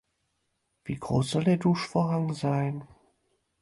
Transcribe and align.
Wie 0.83 0.95
groß 0.95 1.29
soll 1.29 1.43
der 1.43 1.57
Duschvorhang 1.57 2.33
sein? 2.33 2.87